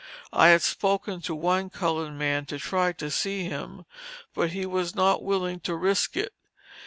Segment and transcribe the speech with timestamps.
[0.33, 3.85] I had spoken to one colored man to try to see him,
[4.33, 6.33] but he was not willing to risk it.